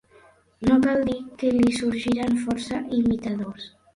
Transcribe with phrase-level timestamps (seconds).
[0.69, 3.71] No cal dir que li sorgiren força imitadors.